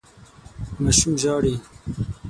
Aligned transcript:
ماشوم 0.83 1.13
ژاړي. 1.21 1.55